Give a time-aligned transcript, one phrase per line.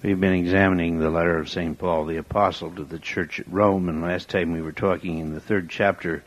[0.00, 1.76] We've been examining the letter of St.
[1.76, 5.34] Paul the Apostle to the church at Rome, and last time we were talking in
[5.34, 6.22] the third chapter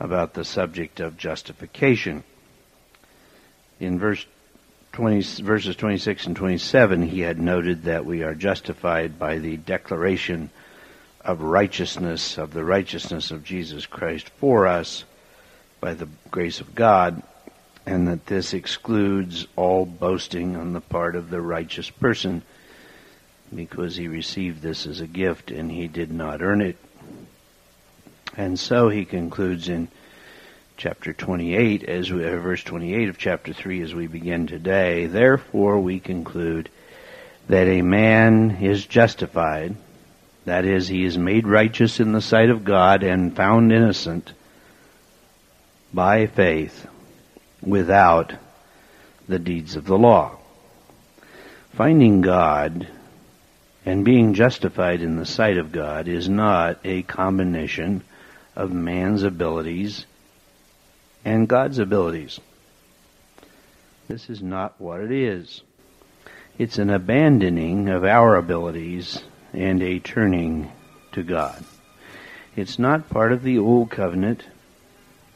[0.00, 2.24] about the subject of justification.
[3.78, 4.24] In verse
[4.92, 10.48] 20, verses 26 and 27, he had noted that we are justified by the declaration
[11.20, 15.04] of righteousness, of the righteousness of Jesus Christ for us
[15.78, 17.22] by the grace of God,
[17.84, 22.40] and that this excludes all boasting on the part of the righteous person
[23.54, 26.76] because he received this as a gift and he did not earn it.
[28.36, 29.88] And so he concludes in
[30.76, 35.06] chapter 28 as we, uh, verse 28 of chapter 3 as we begin today.
[35.06, 36.68] Therefore we conclude
[37.48, 39.76] that a man is justified,
[40.46, 44.32] that is, he is made righteous in the sight of God and found innocent
[45.92, 46.86] by faith
[47.62, 48.32] without
[49.28, 50.36] the deeds of the law.
[51.72, 52.88] Finding God
[53.86, 58.02] and being justified in the sight of God is not a combination
[58.56, 60.06] of man's abilities
[61.24, 62.40] and God's abilities.
[64.08, 65.62] This is not what it is.
[66.58, 70.70] It's an abandoning of our abilities and a turning
[71.12, 71.64] to God.
[72.56, 74.44] It's not part of the old covenant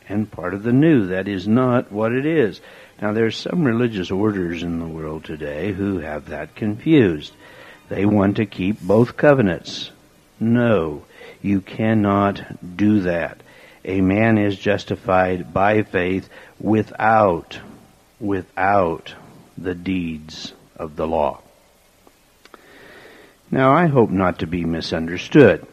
[0.08, 1.06] and part of the new.
[1.06, 2.60] That is not what it is.
[3.00, 7.32] Now there's some religious orders in the world today who have that confused.
[7.88, 9.90] They want to keep both covenants.
[10.38, 11.04] No,
[11.42, 13.40] you cannot do that.
[13.84, 16.28] A man is justified by faith
[16.60, 17.58] without,
[18.20, 19.14] without
[19.56, 21.40] the deeds of the law.
[23.50, 25.66] Now I hope not to be misunderstood.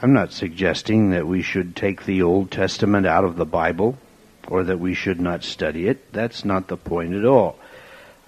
[0.00, 3.98] I'm not suggesting that we should take the Old Testament out of the Bible
[4.46, 6.12] or that we should not study it.
[6.12, 7.58] That's not the point at all.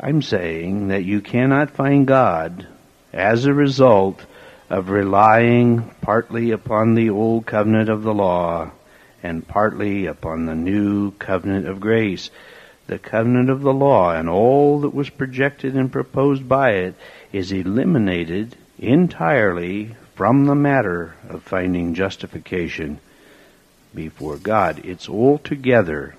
[0.03, 2.67] I'm saying that you cannot find God
[3.12, 4.25] as a result
[4.70, 8.71] of relying partly upon the old covenant of the law
[9.22, 12.31] and partly upon the new covenant of grace.
[12.87, 16.94] The covenant of the law and all that was projected and proposed by it
[17.31, 23.00] is eliminated entirely from the matter of finding justification
[23.94, 24.81] before God.
[24.82, 26.15] It's altogether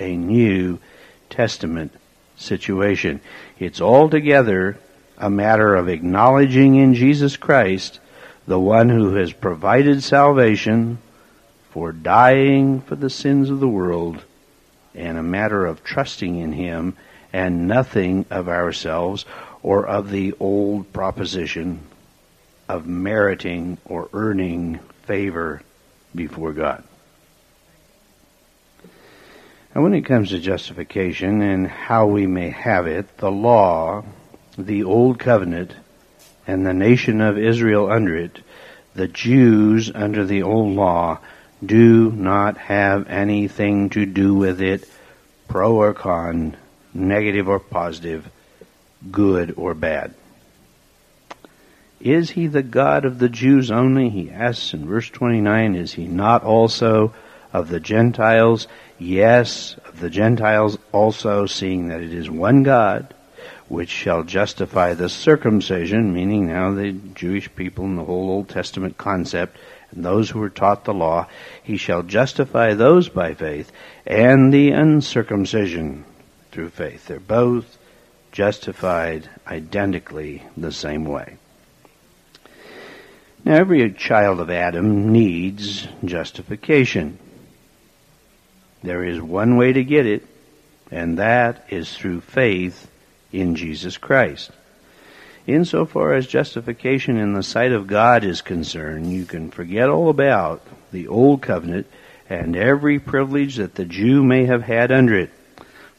[0.00, 0.80] a New
[1.28, 1.92] Testament
[2.40, 3.20] situation.
[3.58, 4.78] It's altogether
[5.18, 8.00] a matter of acknowledging in Jesus Christ
[8.46, 10.98] the one who has provided salvation
[11.70, 14.24] for dying for the sins of the world
[14.94, 16.96] and a matter of trusting in him
[17.32, 19.24] and nothing of ourselves
[19.62, 21.80] or of the old proposition
[22.68, 25.62] of meriting or earning favor
[26.14, 26.82] before God.
[29.74, 34.04] And when it comes to justification and how we may have it, the law,
[34.58, 35.74] the old covenant,
[36.46, 38.40] and the nation of Israel under it,
[38.94, 41.18] the Jews under the old law,
[41.64, 44.88] do not have anything to do with it,
[45.46, 46.56] pro or con,
[46.92, 48.28] negative or positive,
[49.10, 50.14] good or bad.
[52.00, 54.08] Is he the God of the Jews only?
[54.08, 57.12] He asks in verse 29, is he not also
[57.52, 58.66] of the Gentiles?
[58.98, 63.14] Yes, of the Gentiles also, seeing that it is one God,
[63.68, 68.98] which shall justify the circumcision, meaning now the Jewish people and the whole Old Testament
[68.98, 69.56] concept,
[69.90, 71.26] and those who are taught the law,
[71.62, 73.72] he shall justify those by faith,
[74.06, 76.04] and the uncircumcision
[76.50, 77.06] through faith.
[77.06, 77.78] They're both
[78.32, 81.36] justified identically the same way.
[83.44, 87.18] Now every child of Adam needs justification.
[88.82, 90.26] There is one way to get it,
[90.90, 92.90] and that is through faith
[93.32, 94.50] in Jesus Christ.
[95.46, 100.62] Insofar as justification in the sight of God is concerned, you can forget all about
[100.92, 101.86] the Old Covenant
[102.28, 105.30] and every privilege that the Jew may have had under it.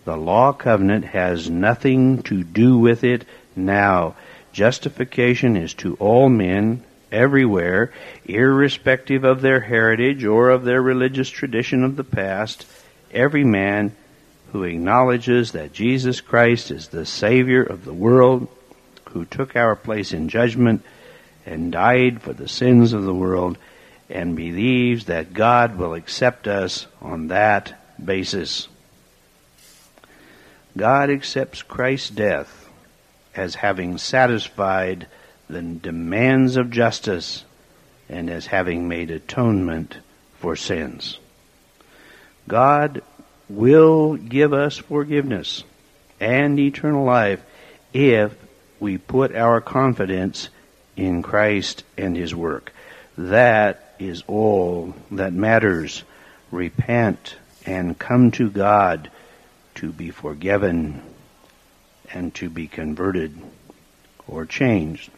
[0.05, 3.25] The law covenant has nothing to do with it
[3.55, 4.15] now.
[4.51, 7.91] Justification is to all men everywhere,
[8.25, 12.65] irrespective of their heritage or of their religious tradition of the past,
[13.11, 13.95] every man
[14.51, 18.47] who acknowledges that Jesus Christ is the Savior of the world,
[19.09, 20.83] who took our place in judgment
[21.45, 23.57] and died for the sins of the world,
[24.09, 27.73] and believes that God will accept us on that
[28.03, 28.67] basis.
[30.75, 32.69] God accepts Christ's death
[33.35, 35.07] as having satisfied
[35.51, 37.43] the demands of justice
[38.09, 39.97] and as having made atonement
[40.39, 41.19] for sins.
[42.47, 43.01] God
[43.49, 45.63] will give us forgiveness
[46.19, 47.41] and eternal life
[47.93, 48.33] if
[48.79, 50.49] we put our confidence
[50.95, 52.73] in Christ and His work.
[53.17, 56.03] That is all that matters.
[56.49, 59.11] Repent and come to God
[59.75, 61.01] to be forgiven
[62.11, 63.37] and to be converted
[64.27, 65.11] or changed.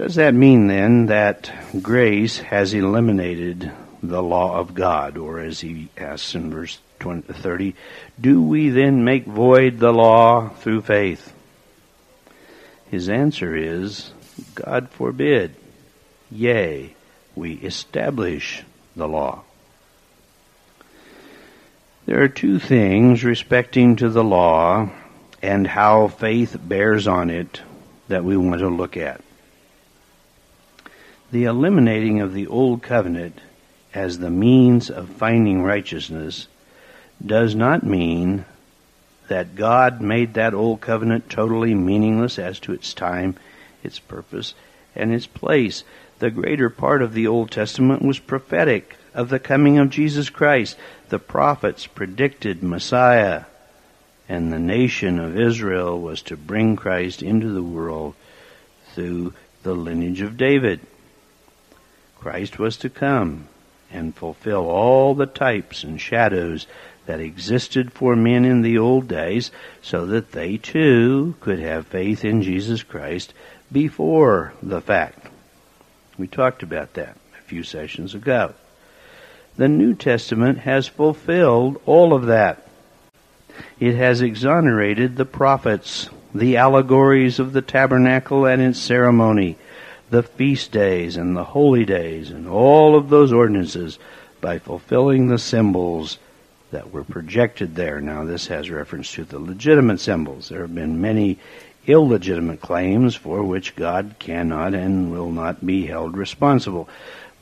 [0.00, 1.52] Does that mean then that
[1.82, 3.70] grace has eliminated
[4.02, 5.18] the law of God?
[5.18, 7.74] Or as he asks in verse 20, 30,
[8.18, 11.34] do we then make void the law through faith?
[12.90, 14.10] His answer is,
[14.54, 15.54] God forbid.
[16.30, 16.94] Yea,
[17.36, 18.62] we establish
[18.96, 19.42] the law.
[22.06, 24.88] There are two things respecting to the law
[25.42, 27.60] and how faith bears on it
[28.08, 29.20] that we want to look at.
[31.32, 33.40] The eliminating of the Old Covenant
[33.94, 36.48] as the means of finding righteousness
[37.24, 38.44] does not mean
[39.28, 43.36] that God made that Old Covenant totally meaningless as to its time,
[43.84, 44.54] its purpose,
[44.96, 45.84] and its place.
[46.18, 50.76] The greater part of the Old Testament was prophetic of the coming of Jesus Christ.
[51.10, 53.44] The prophets predicted Messiah,
[54.28, 58.14] and the nation of Israel was to bring Christ into the world
[58.94, 60.80] through the lineage of David.
[62.20, 63.48] Christ was to come
[63.90, 66.66] and fulfill all the types and shadows
[67.06, 69.50] that existed for men in the old days
[69.82, 73.32] so that they too could have faith in Jesus Christ
[73.72, 75.26] before the fact.
[76.18, 78.54] We talked about that a few sessions ago.
[79.56, 82.68] The New Testament has fulfilled all of that.
[83.80, 89.56] It has exonerated the prophets, the allegories of the tabernacle and its ceremony,
[90.10, 93.98] the feast days and the holy days and all of those ordinances
[94.40, 96.18] by fulfilling the symbols
[96.70, 98.00] that were projected there.
[98.00, 100.48] Now, this has reference to the legitimate symbols.
[100.48, 101.38] There have been many
[101.86, 106.88] illegitimate claims for which God cannot and will not be held responsible.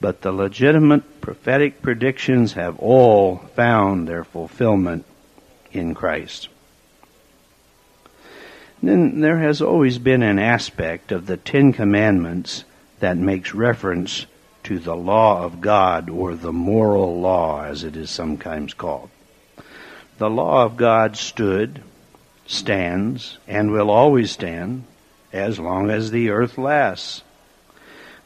[0.01, 5.05] But the legitimate prophetic predictions have all found their fulfillment
[5.73, 6.49] in Christ.
[8.83, 12.65] Then there has always been an aspect of the Ten Commandments
[13.01, 14.27] that makes reference
[14.65, 19.11] to the law of God or the moral law as it is sometimes called.
[20.19, 21.83] The law of God stood,
[22.47, 24.85] stands, and will always stand
[25.33, 27.23] as long as the earth lasts.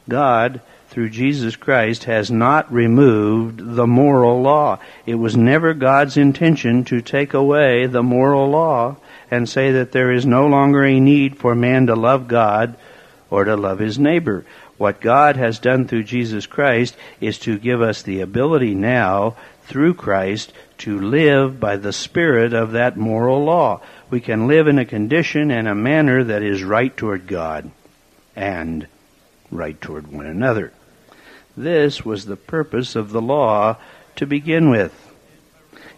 [0.09, 4.79] God, through Jesus Christ, has not removed the moral law.
[5.07, 8.97] It was never God's intention to take away the moral law
[9.33, 12.77] and say that there is no longer a need for man to love God
[13.31, 14.45] or to love his neighbor.
[14.77, 19.95] What God has done through Jesus Christ is to give us the ability now, through
[19.95, 23.81] Christ, to live by the spirit of that moral law.
[24.11, 27.71] We can live in a condition and a manner that is right toward God
[28.37, 28.87] and
[29.51, 30.75] right toward one another.
[31.57, 33.79] This was the purpose of the law
[34.17, 35.12] to begin with.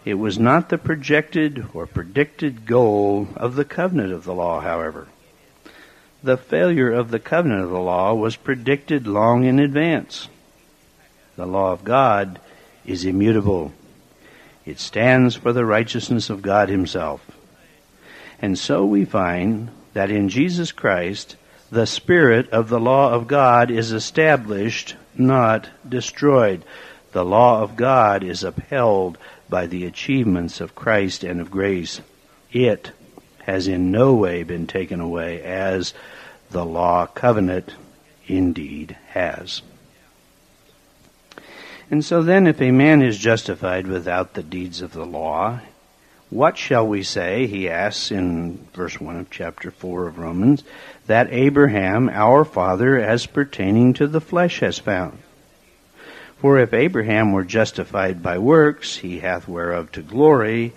[0.05, 5.07] It was not the projected or predicted goal of the covenant of the law, however.
[6.21, 10.29] The failure of the covenant of the law was predicted long in advance.
[11.35, 12.39] The law of God
[12.85, 13.73] is immutable.
[14.63, 17.21] It stands for the righteousness of God Himself.
[18.39, 21.35] And so we find that in Jesus Christ,
[21.71, 26.63] the spirit of the law of God is established, not destroyed.
[27.11, 29.17] The law of God is upheld
[29.49, 32.01] by the achievements of Christ and of grace.
[32.51, 32.91] It
[33.43, 35.93] has in no way been taken away as
[36.51, 37.75] the law covenant
[38.27, 39.61] indeed has.
[41.91, 45.59] And so then if a man is justified without the deeds of the law,
[46.31, 50.63] what shall we say, he asks in verse 1 of chapter 4 of Romans,
[51.05, 55.19] that Abraham, our father, as pertaining to the flesh has found?
[56.37, 60.73] For if Abraham were justified by works, he hath whereof to glory,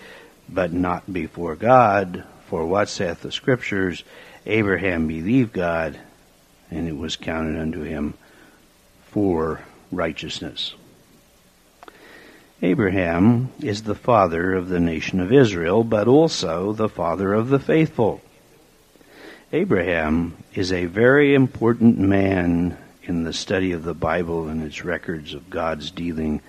[0.49, 2.25] but not before God.
[2.47, 4.05] For what saith the Scriptures?
[4.47, 5.99] Abraham believed God,
[6.71, 8.15] and it was counted unto him
[9.09, 9.61] for
[9.93, 10.75] righteousness.
[12.63, 17.61] Abraham is the father of the nation of Israel, but also the father of the
[17.61, 18.21] faithful.
[19.53, 22.77] Abraham is a very important man
[23.09, 26.43] in the study of the Bible and its records of God's dealing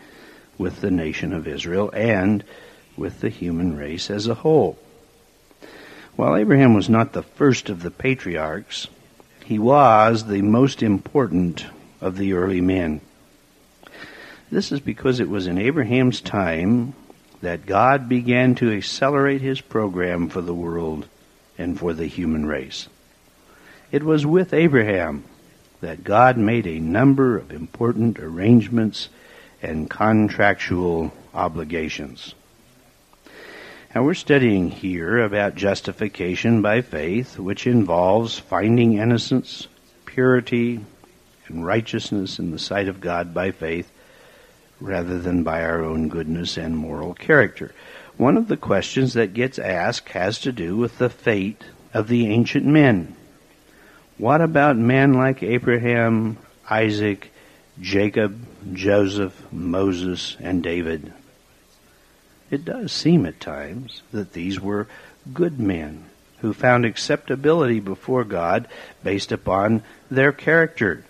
[0.57, 2.43] with the nation of Israel and
[2.97, 4.77] with the human race as a whole.
[6.17, 8.87] While Abraham was not the first of the patriarchs,
[9.45, 11.65] he was the most important
[12.01, 12.99] of the early men.
[14.51, 16.93] This is because it was in Abraham's time
[17.41, 21.07] that God began to accelerate his program for the world
[21.57, 22.89] and for the human race.
[23.91, 25.23] It was with Abraham
[25.81, 29.09] that God made a number of important arrangements
[29.61, 32.33] and contractual obligations.
[33.93, 39.67] Now we're studying here about justification by faith, which involves finding innocence,
[40.05, 40.85] purity,
[41.47, 43.89] and righteousness in the sight of God by faith
[44.79, 47.73] rather than by our own goodness and moral character.
[48.17, 52.27] One of the questions that gets asked has to do with the fate of the
[52.27, 53.15] ancient men.
[54.19, 56.37] What about men like Abraham,
[56.69, 57.31] Isaac,
[57.79, 58.37] Jacob,
[58.73, 61.13] Joseph, Moses, and David?
[62.51, 64.89] It does seem at times that these were
[65.33, 66.03] good men
[66.39, 68.67] who found acceptability before God
[69.05, 71.05] based upon their character.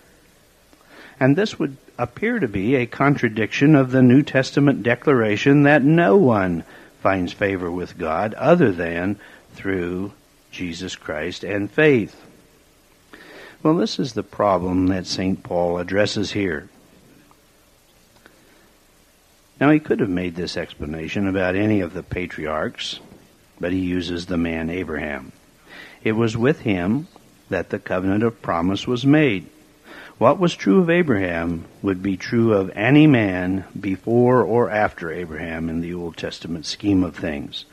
[1.18, 6.16] And this would appear to be a contradiction of the New Testament declaration that no
[6.16, 6.62] one
[7.02, 9.18] finds favor with God other than
[9.54, 10.12] through
[10.52, 12.14] Jesus Christ and faith.
[13.62, 15.42] Well, this is the problem that St.
[15.42, 16.70] Paul addresses here.
[19.60, 23.00] Now, he could have made this explanation about any of the patriarchs,
[23.60, 25.32] but he uses the man Abraham.
[26.02, 27.08] It was with him
[27.50, 29.46] that the covenant of promise was made.
[30.16, 35.68] What was true of Abraham would be true of any man before or after Abraham
[35.68, 37.66] in the Old Testament scheme of things.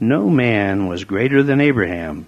[0.00, 2.26] No man was greater than Abraham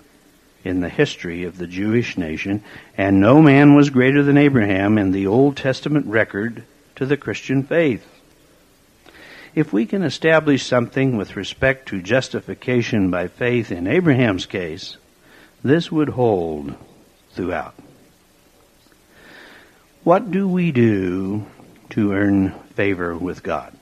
[0.64, 2.62] in the history of the Jewish nation,
[2.97, 6.64] and no man was greater than Abraham in the Old Testament record
[6.97, 8.07] to the Christian faith.
[9.55, 14.97] If we can establish something with respect to justification by faith in Abraham's case,
[15.64, 16.75] this would hold
[17.33, 17.75] throughout.
[20.05, 21.47] What do we do
[21.90, 23.76] to earn favor with God?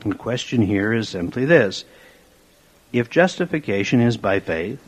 [0.00, 1.84] The question here is simply this.
[2.92, 4.80] If justification is by faith,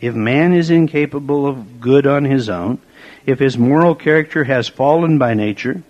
[0.00, 2.78] if man is incapable of good on his own,
[3.26, 5.82] if his moral character has fallen by nature,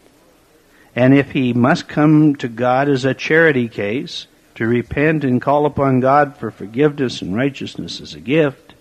[0.97, 4.27] and if he must come to God as a charity case,
[4.59, 8.75] to repent and call upon God for forgiveness and righteousness as a gift,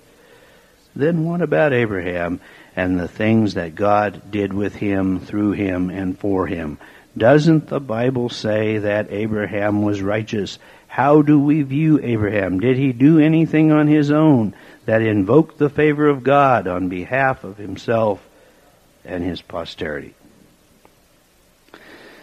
[0.95, 2.39] then what about Abraham
[2.75, 6.79] and the things that God did with him, through him, and for him?
[7.15, 10.57] Doesn't the Bible say that Abraham was righteous?
[10.87, 12.59] How do we view Abraham?
[12.59, 14.55] Did he do anything on his own
[14.87, 18.25] that invoked the favor of God on behalf of himself
[19.03, 20.15] and his posterity?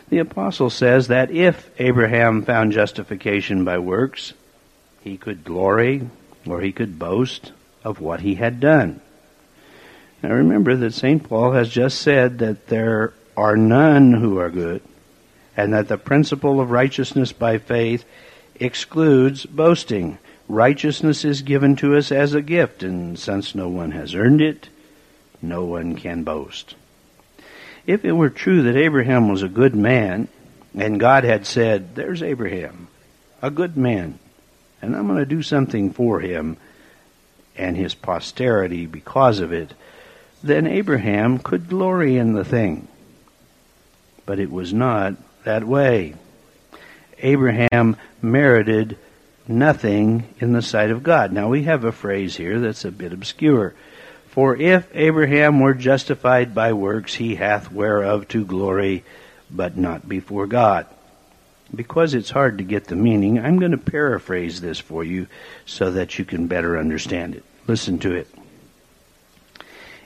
[0.09, 4.33] The apostle says that if Abraham found justification by works,
[5.03, 6.09] he could glory
[6.47, 7.53] or he could boast
[7.85, 9.01] of what he had done.
[10.23, 11.23] Now remember that St.
[11.23, 14.81] Paul has just said that there are none who are good,
[15.55, 18.07] and that the principle of righteousness by faith
[18.55, 20.17] excludes boasting.
[20.55, 24.69] Righteousness is given to us as a gift, and since no one has earned it,
[25.43, 26.77] no one can boast.
[27.89, 30.29] If it were true that Abraham was a good man,
[30.73, 32.87] and God had said, There's Abraham,
[33.43, 34.21] a good man,
[34.81, 36.57] and I'm going to do something for him
[37.57, 39.75] and his posterity because of it,
[40.41, 42.87] then Abraham could glory in the thing.
[44.25, 46.15] But it was not that way.
[47.19, 48.99] Abraham merited
[49.47, 51.33] nothing in the sight of God.
[51.33, 53.75] Now we have a phrase here that's a bit obscure.
[54.29, 59.05] For if Abraham were justified by works, he hath whereof to glory,
[59.51, 60.87] but not before God.
[61.73, 65.29] Because it's hard to get the meaning, I'm going to paraphrase this for you
[65.67, 67.45] so that you can better understand it.
[67.67, 68.29] Listen to it.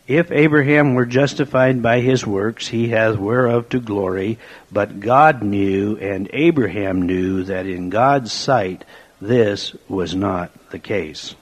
[0.07, 4.39] If Abraham were justified by his works, he hath whereof to glory,
[4.73, 8.85] but God knew, and Abraham knew, that in God's sight
[9.21, 11.35] this was not the case.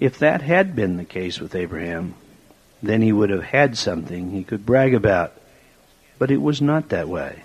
[0.00, 2.14] If that had been the case with Abraham,
[2.82, 5.32] then he would have had something he could brag about.
[6.18, 7.42] But it was not that way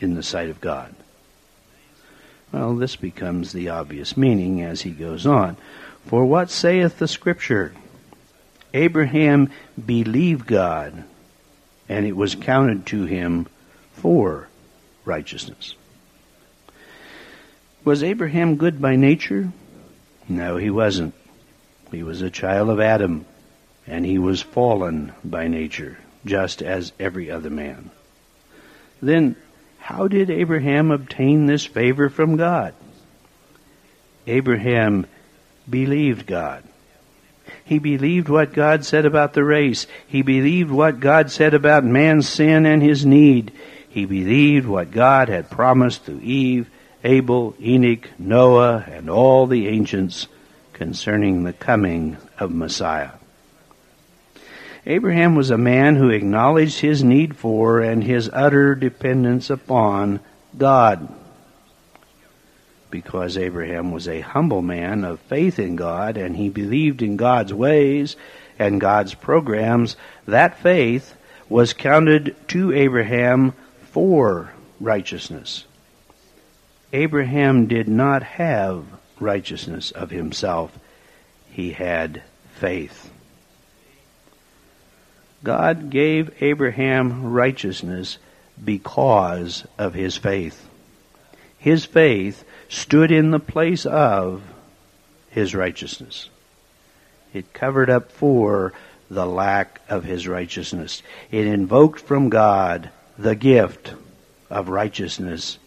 [0.00, 0.94] in the sight of God.
[2.52, 5.56] Well, this becomes the obvious meaning as he goes on.
[6.06, 7.72] For what saith the Scripture?
[8.72, 9.50] Abraham
[9.84, 11.04] believed God,
[11.88, 13.46] and it was counted to him
[13.92, 14.48] for
[15.04, 15.74] righteousness.
[17.84, 19.52] Was Abraham good by nature?
[20.28, 21.14] No, he wasn't.
[21.90, 23.24] He was a child of Adam,
[23.86, 27.90] and he was fallen by nature, just as every other man.
[29.02, 29.34] Then,
[29.78, 32.74] how did Abraham obtain this favor from God?
[34.26, 35.06] Abraham
[35.68, 36.64] believed God.
[37.64, 39.86] He believed what God said about the race.
[40.06, 43.52] He believed what God said about man's sin and his need.
[43.88, 46.70] He believed what God had promised through Eve,
[47.04, 50.26] Abel, Enoch, Noah, and all the ancients
[50.72, 53.10] concerning the coming of Messiah.
[54.86, 60.20] Abraham was a man who acknowledged his need for and his utter dependence upon
[60.56, 61.14] God.
[62.90, 67.52] Because Abraham was a humble man of faith in God and he believed in God's
[67.52, 68.16] ways
[68.58, 71.14] and God's programs, that faith
[71.48, 73.52] was counted to Abraham
[73.90, 75.64] for righteousness.
[76.92, 78.84] Abraham did not have
[79.20, 80.76] righteousness of himself.
[81.50, 82.22] He had
[82.54, 83.10] faith.
[85.42, 88.18] God gave Abraham righteousness
[88.62, 90.68] because of his faith.
[91.58, 94.42] His faith stood in the place of
[95.30, 96.28] his righteousness.
[97.32, 98.72] It covered up for
[99.10, 101.02] the lack of his righteousness.
[101.30, 103.94] It invoked from God the gift
[104.48, 105.58] of righteousness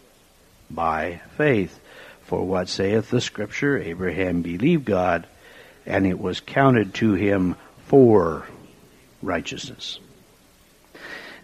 [0.70, 1.80] by faith.
[2.22, 3.78] For what saith the Scripture?
[3.78, 5.26] Abraham believed God,
[5.84, 7.56] and it was counted to him
[7.86, 8.46] for
[9.22, 9.98] righteousness.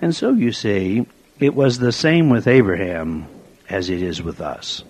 [0.00, 1.06] And so you see,
[1.38, 3.26] it was the same with Abraham
[3.68, 4.82] as it is with us.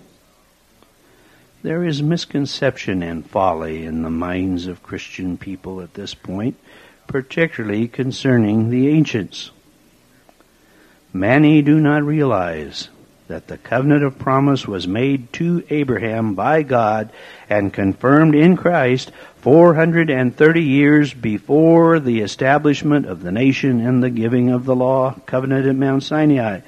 [1.63, 6.57] There is misconception and folly in the minds of Christian people at this point,
[7.05, 9.51] particularly concerning the ancients.
[11.13, 12.89] Many do not realize
[13.31, 17.09] that the covenant of promise was made to Abraham by God
[17.49, 24.49] and confirmed in Christ 430 years before the establishment of the nation and the giving
[24.49, 26.59] of the law covenant at Mount Sinai.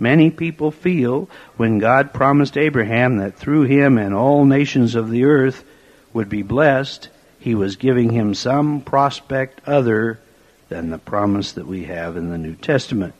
[0.00, 5.24] Many people feel when God promised Abraham that through him and all nations of the
[5.24, 5.62] earth
[6.14, 10.20] would be blessed, he was giving him some prospect other
[10.70, 13.12] than the promise that we have in the New Testament.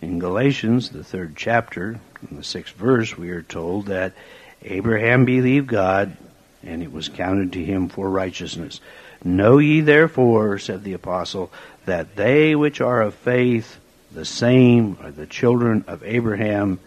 [0.00, 1.98] In Galatians, the third chapter,
[2.30, 4.12] in the sixth verse, we are told that
[4.62, 6.16] Abraham believed God,
[6.62, 8.80] and it was counted to him for righteousness.
[9.24, 11.50] Know ye therefore, said the apostle,
[11.86, 13.78] that they which are of faith,
[14.12, 16.78] the same are the children of Abraham,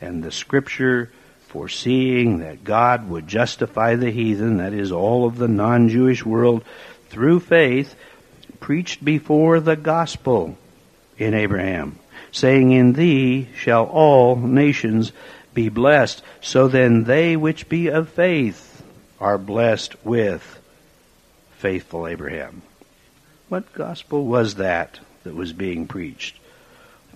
[0.00, 1.12] and the scripture
[1.46, 6.64] foreseeing that God would justify the heathen, that is, all of the non-Jewish world,
[7.10, 7.94] through faith,
[8.58, 10.58] preached before the gospel
[11.16, 12.00] in Abraham
[12.32, 15.12] saying, In thee shall all nations
[15.54, 16.22] be blessed.
[16.40, 18.84] So then they which be of faith
[19.18, 20.60] are blessed with
[21.56, 22.62] faithful Abraham.
[23.48, 26.38] What gospel was that that was being preached?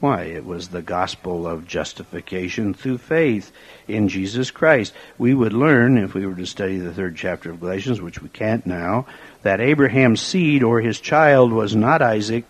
[0.00, 3.52] Why, it was the gospel of justification through faith
[3.86, 4.94] in Jesus Christ.
[5.18, 8.30] We would learn, if we were to study the third chapter of Galatians, which we
[8.30, 9.04] can't now,
[9.42, 12.46] that Abraham's seed or his child was not Isaac,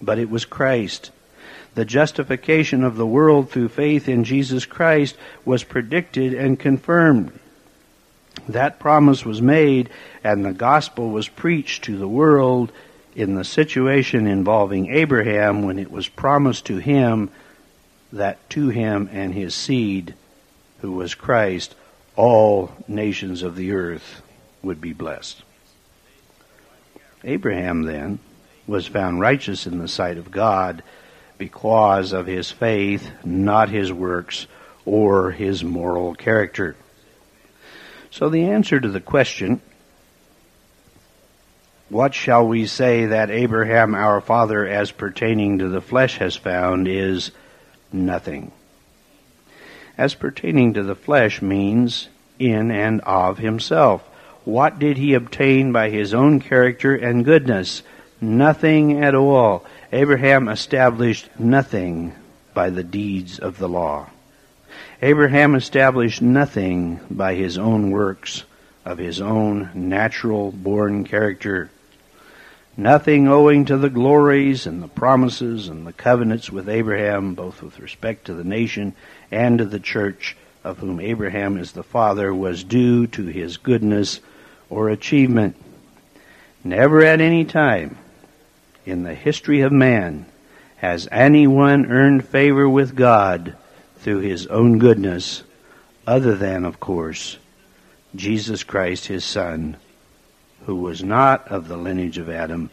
[0.00, 1.10] but it was Christ
[1.74, 7.38] the justification of the world through faith in Jesus Christ was predicted and confirmed.
[8.48, 9.90] That promise was made
[10.22, 12.72] and the gospel was preached to the world
[13.14, 17.30] in the situation involving Abraham when it was promised to him
[18.12, 20.14] that to him and his seed,
[20.80, 21.74] who was Christ,
[22.16, 24.22] all nations of the earth
[24.62, 25.42] would be blessed.
[27.24, 28.18] Abraham then
[28.66, 30.82] was found righteous in the sight of God
[31.38, 34.46] because of his faith, not his works
[34.84, 36.76] or his moral character.
[38.10, 39.60] So the answer to the question,
[41.88, 46.88] what shall we say that Abraham our father as pertaining to the flesh has found
[46.88, 47.30] is
[47.92, 48.52] nothing.
[49.96, 54.02] As pertaining to the flesh means in and of himself.
[54.44, 57.82] What did he obtain by his own character and goodness?
[58.20, 59.64] Nothing at all.
[59.94, 62.14] Abraham established nothing
[62.52, 64.10] by the deeds of the law.
[65.00, 68.42] Abraham established nothing by his own works
[68.84, 71.70] of his own natural born character.
[72.76, 77.78] Nothing owing to the glories and the promises and the covenants with Abraham, both with
[77.78, 78.96] respect to the nation
[79.30, 84.18] and to the church, of whom Abraham is the father, was due to his goodness
[84.68, 85.54] or achievement.
[86.64, 87.96] Never at any time
[88.86, 90.26] in the history of man
[90.76, 93.56] has anyone earned favor with God
[93.98, 95.42] through his own goodness,
[96.06, 97.38] other than, of course,
[98.14, 99.76] Jesus Christ, his Son,
[100.66, 102.70] who was not of the lineage of Adam,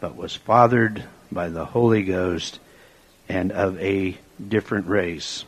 [0.00, 2.58] but was fathered by the Holy Ghost
[3.28, 5.44] and of a different race.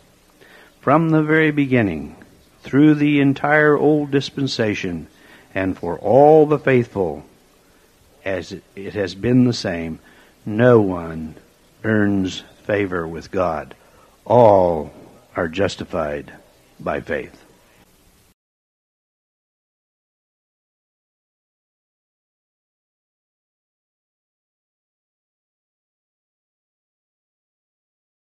[0.81, 2.16] From the very beginning,
[2.62, 5.07] through the entire old dispensation,
[5.55, 7.24] and for all the faithful,
[8.24, 9.98] as it has been the same,
[10.46, 11.35] no one
[11.85, 13.74] earns favor with God.
[14.24, 14.92] All
[15.35, 16.32] are justified
[16.80, 17.45] by faith.